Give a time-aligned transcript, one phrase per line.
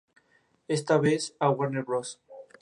[0.67, 2.19] Esta vez a Warner Bros.